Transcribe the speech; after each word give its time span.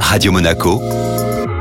Radio 0.00 0.32
Monaco, 0.32 0.80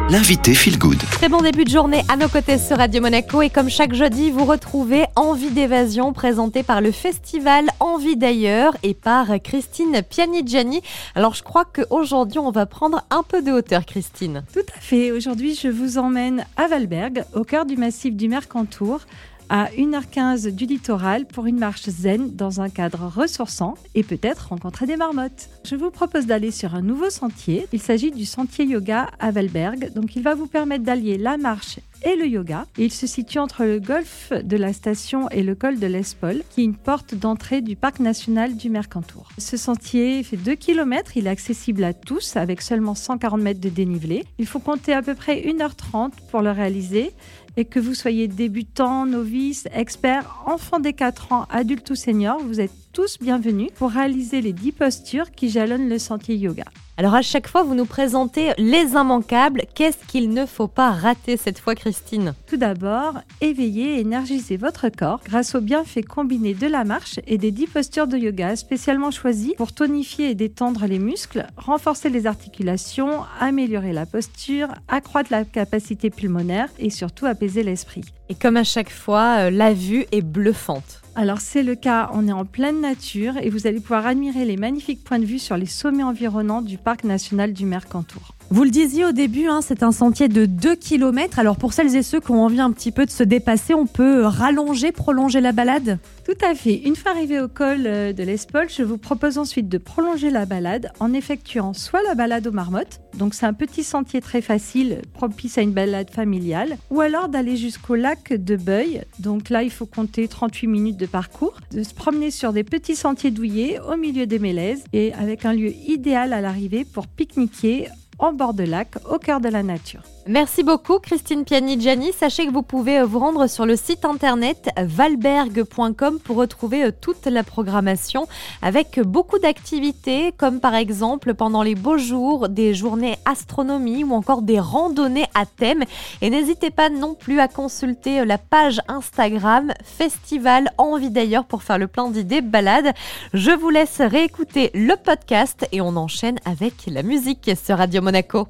l'invité 0.09 0.53
Feel 0.53 0.77
Good. 0.77 0.97
Très 1.11 1.29
bon 1.29 1.41
début 1.41 1.63
de 1.63 1.69
journée 1.69 2.03
à 2.09 2.15
nos 2.15 2.27
côtés 2.27 2.57
sur 2.57 2.77
Radio 2.77 3.01
Monaco 3.01 3.41
et 3.41 3.49
comme 3.49 3.69
chaque 3.69 3.93
jeudi, 3.93 4.31
vous 4.31 4.45
retrouvez 4.45 5.05
Envie 5.15 5.49
d'évasion 5.49 6.13
présenté 6.13 6.63
par 6.63 6.81
le 6.81 6.91
festival 6.91 7.65
Envie 7.79 8.15
d'ailleurs 8.15 8.75
et 8.83 8.93
par 8.93 9.27
Christine 9.43 10.01
Pianigiani. 10.07 10.81
Alors 11.15 11.33
je 11.33 11.43
crois 11.43 11.65
qu'aujourd'hui 11.65 12.39
on 12.39 12.51
va 12.51 12.65
prendre 12.65 13.01
un 13.09 13.23
peu 13.23 13.41
de 13.41 13.51
hauteur 13.51 13.85
Christine. 13.85 14.43
Tout 14.53 14.59
à 14.75 14.79
fait, 14.79 15.11
aujourd'hui 15.11 15.57
je 15.61 15.67
vous 15.67 15.97
emmène 15.97 16.45
à 16.57 16.67
Valberg, 16.67 17.25
au 17.33 17.43
cœur 17.43 17.65
du 17.65 17.77
massif 17.77 18.15
du 18.15 18.29
Mercantour 18.29 19.01
à 19.49 19.67
1h15 19.77 20.49
du 20.49 20.65
littoral 20.65 21.25
pour 21.25 21.45
une 21.45 21.57
marche 21.57 21.89
zen 21.89 22.35
dans 22.35 22.61
un 22.61 22.69
cadre 22.69 23.07
ressourçant 23.07 23.75
et 23.93 24.03
peut-être 24.03 24.49
rencontrer 24.49 24.85
des 24.85 24.97
marmottes. 24.97 25.49
Je 25.63 25.75
vous 25.75 25.91
propose 25.91 26.25
d'aller 26.25 26.51
sur 26.51 26.75
un 26.75 26.81
nouveau 26.81 27.09
sentier. 27.09 27.67
Il 27.73 27.81
s'agit 27.81 28.11
du 28.11 28.25
sentier 28.25 28.65
yoga 28.65 29.09
à 29.19 29.31
Valberg. 29.31 29.93
Donc 29.93 30.15
il 30.15 30.23
va 30.23 30.35
vous 30.35 30.47
permettre 30.47 30.83
d'allier 30.83 31.17
la 31.17 31.37
marche 31.37 31.79
et 32.03 32.15
le 32.15 32.27
yoga. 32.27 32.65
il 32.77 32.91
se 32.91 33.07
situe 33.07 33.39
entre 33.39 33.63
le 33.63 33.79
golfe 33.79 34.31
de 34.31 34.57
la 34.57 34.73
station 34.73 35.29
et 35.29 35.43
le 35.43 35.55
col 35.55 35.79
de 35.79 35.87
l'Espol, 35.87 36.43
qui 36.49 36.61
est 36.61 36.65
une 36.65 36.75
porte 36.75 37.15
d'entrée 37.15 37.61
du 37.61 37.75
parc 37.75 37.99
national 37.99 38.55
du 38.55 38.69
Mercantour. 38.69 39.29
Ce 39.37 39.57
sentier 39.57 40.23
fait 40.23 40.37
2 40.37 40.55
km, 40.55 41.17
il 41.17 41.27
est 41.27 41.29
accessible 41.29 41.83
à 41.83 41.93
tous 41.93 42.35
avec 42.35 42.61
seulement 42.61 42.95
140 42.95 43.41
mètres 43.41 43.61
de 43.61 43.69
dénivelé. 43.69 44.25
Il 44.37 44.47
faut 44.47 44.59
compter 44.59 44.93
à 44.93 45.01
peu 45.01 45.15
près 45.15 45.41
1h30 45.41 46.11
pour 46.29 46.41
le 46.41 46.51
réaliser 46.51 47.11
et 47.57 47.65
que 47.65 47.79
vous 47.79 47.93
soyez 47.93 48.27
débutant, 48.27 49.05
novice, 49.05 49.67
expert, 49.73 50.43
enfant 50.45 50.79
des 50.79 50.93
4 50.93 51.31
ans, 51.31 51.45
adulte 51.49 51.89
ou 51.89 51.95
senior, 51.95 52.39
vous 52.39 52.59
êtes 52.59 52.71
tous 52.91 53.17
bienvenus 53.19 53.69
pour 53.75 53.91
réaliser 53.91 54.41
les 54.41 54.53
10 54.53 54.71
postures 54.73 55.31
qui 55.31 55.49
jalonnent 55.49 55.89
le 55.89 55.99
sentier 55.99 56.35
yoga. 56.35 56.65
Alors 56.97 57.13
à 57.13 57.21
chaque 57.21 57.49
fois, 57.49 57.63
vous 57.63 57.75
nous 57.75 57.85
présentez 57.85 58.51
les 58.57 58.93
immanquables. 58.93 59.63
Qu'est-ce 59.75 60.05
qu'il 60.07 60.29
ne 60.29 60.45
faut 60.45 60.69
pas 60.69 60.91
rater 60.91 61.35
cette 61.35 61.59
fois, 61.59 61.75
Christine? 61.75 62.33
Tout 62.47 62.55
d'abord, 62.55 63.15
éveillez 63.41 63.97
et 63.97 63.99
énergisez 63.99 64.55
votre 64.55 64.87
corps 64.87 65.19
grâce 65.25 65.55
au 65.55 65.61
bienfait 65.61 66.03
combiné 66.03 66.53
de 66.53 66.67
la 66.67 66.85
marche 66.85 67.19
et 67.27 67.37
des 67.37 67.51
10 67.51 67.67
postures 67.67 68.07
de 68.07 68.17
yoga 68.17 68.55
spécialement 68.55 69.11
choisies 69.11 69.55
pour 69.57 69.73
tonifier 69.73 70.29
et 70.29 70.35
détendre 70.35 70.85
les 70.85 70.99
muscles, 70.99 71.45
renforcer 71.57 72.09
les 72.09 72.27
articulations, 72.27 73.23
améliorer 73.41 73.91
la 73.91 74.05
posture, 74.05 74.69
accroître 74.87 75.33
la 75.33 75.43
capacité 75.43 76.09
pulmonaire 76.09 76.69
et 76.79 76.89
surtout 76.89 77.25
apaiser 77.25 77.63
l'esprit. 77.63 78.05
Et 78.29 78.35
comme 78.35 78.55
à 78.55 78.63
chaque 78.63 78.89
fois, 78.89 79.39
euh, 79.39 79.49
la 79.51 79.73
vue 79.73 80.05
est 80.13 80.21
bluffante. 80.21 81.01
Alors 81.17 81.39
c'est 81.39 81.63
le 81.63 81.75
cas, 81.75 82.09
on 82.13 82.27
est 82.27 82.33
en 82.33 82.43
pleine 82.43 82.81
nature 82.81 83.37
et 83.37 83.49
vous 83.49 83.67
allez 83.67 83.79
pouvoir 83.79 84.05
admirer 84.05 84.43
les 84.43 84.57
magnifiques 84.57 85.01
points 85.01 85.17
de 85.17 85.25
vue 85.25 85.39
sur 85.39 85.55
les 85.55 85.65
sommets 85.65 86.03
environnants 86.03 86.61
du 86.61 86.77
parc 86.77 87.05
national 87.05 87.53
du 87.53 87.65
Mercantour. 87.65 88.35
Vous 88.51 88.63
le 88.63 88.69
disiez 88.69 89.05
au 89.05 89.11
début, 89.11 89.47
hein, 89.47 89.61
c'est 89.61 89.81
un 89.81 89.91
sentier 89.91 90.27
de 90.27 90.45
2 90.45 90.75
km. 90.75 91.39
Alors 91.39 91.57
pour 91.57 91.73
celles 91.73 91.95
et 91.95 92.03
ceux 92.03 92.19
qui 92.19 92.31
ont 92.31 92.43
envie 92.43 92.59
un 92.59 92.71
petit 92.71 92.91
peu 92.91 93.05
de 93.05 93.11
se 93.11 93.23
dépasser, 93.23 93.73
on 93.73 93.87
peut 93.87 94.23
rallonger, 94.23 94.91
prolonger 94.91 95.41
la 95.41 95.51
balade 95.51 95.99
Tout 96.25 96.37
à 96.47 96.53
fait. 96.53 96.75
Une 96.85 96.95
fois 96.95 97.11
arrivé 97.11 97.41
au 97.41 97.47
col 97.47 97.83
euh, 97.85 98.13
de 98.13 98.23
l'Espol, 98.23 98.67
je 98.69 98.83
vous 98.83 98.99
propose 98.99 99.39
ensuite 99.39 99.67
de 99.67 99.79
prolonger 99.79 100.29
la 100.29 100.45
balade 100.45 100.91
en 100.99 101.11
effectuant 101.11 101.73
soit 101.73 102.03
la 102.03 102.13
balade 102.13 102.45
aux 102.45 102.51
marmottes, 102.51 103.01
donc 103.17 103.33
c'est 103.33 103.45
un 103.47 103.53
petit 103.53 103.83
sentier 103.83 104.21
très 104.21 104.41
facile, 104.41 105.01
propice 105.13 105.57
à 105.57 105.61
une 105.61 105.73
balade 105.73 106.11
familiale, 106.11 106.77
ou 106.91 107.01
alors 107.01 107.29
d'aller 107.29 107.57
jusqu'au 107.57 107.95
lac 107.95 108.31
de 108.31 108.55
Beuil. 108.55 109.01
Donc 109.19 109.49
là, 109.49 109.63
il 109.63 109.71
faut 109.71 109.85
compter 109.85 110.27
38 110.27 110.67
minutes 110.67 110.97
de 110.97 111.05
parcours, 111.07 111.59
de 111.71 111.81
se 111.81 111.93
promener 111.93 112.29
sur 112.29 112.53
des 112.53 112.63
petits 112.63 112.95
sentiers 112.95 113.31
douillés 113.31 113.79
au 113.79 113.97
milieu 113.97 114.27
des 114.27 114.39
mélèzes 114.39 114.83
et 114.93 115.13
avec 115.13 115.45
un 115.45 115.53
lieu 115.53 115.71
idéal 115.87 116.31
à 116.33 116.41
l'arrivée 116.41 116.85
pour 116.85 117.07
pique-niquer 117.07 117.87
en 118.25 118.33
bord 118.33 118.53
de 118.53 118.63
lac, 118.63 118.89
au 119.09 119.19
cœur 119.19 119.39
de 119.39 119.49
la 119.49 119.61
nature. 119.61 120.01
Merci 120.27 120.63
beaucoup 120.63 120.97
Christine 120.97 121.45
Pianigiani. 121.45 122.11
Sachez 122.11 122.47
que 122.47 122.51
vous 122.51 122.63
pouvez 122.63 122.97
euh, 122.97 123.05
vous 123.05 123.19
rendre 123.19 123.45
sur 123.45 123.67
le 123.67 123.75
site 123.75 124.05
internet 124.05 124.71
valberg.com 124.75 126.17
pour 126.17 126.37
retrouver 126.37 126.85
euh, 126.85 126.91
toute 126.99 127.27
la 127.27 127.43
programmation 127.43 128.27
avec 128.63 128.99
beaucoup 128.99 129.37
d'activités 129.37 130.31
comme 130.35 130.59
par 130.59 130.73
exemple 130.73 131.35
pendant 131.35 131.61
les 131.61 131.75
beaux 131.75 131.99
jours 131.99 132.49
des 132.49 132.73
journées 132.73 133.19
astronomie 133.25 134.03
ou 134.03 134.13
encore 134.13 134.41
des 134.41 134.59
randonnées 134.59 135.27
à 135.35 135.45
thème. 135.45 135.83
Et 136.23 136.31
n'hésitez 136.31 136.71
pas 136.71 136.89
non 136.89 137.13
plus 137.13 137.39
à 137.39 137.47
consulter 137.47 138.21
euh, 138.21 138.25
la 138.25 138.39
page 138.39 138.81
Instagram 138.87 139.73
Festival 139.83 140.71
Envie 140.79 141.11
d'ailleurs 141.11 141.45
pour 141.45 141.61
faire 141.61 141.77
le 141.77 141.85
plein 141.85 142.09
d'idées 142.09 142.41
balades. 142.41 142.95
Je 143.35 143.51
vous 143.51 143.69
laisse 143.69 144.01
réécouter 144.01 144.71
le 144.73 144.95
podcast 144.95 145.67
et 145.71 145.81
on 145.81 145.95
enchaîne 145.95 146.39
avec 146.45 146.87
la 146.87 147.03
musique 147.03 147.51
sur 147.63 147.77
Radio 147.77 148.01
Monaco. 148.01 148.43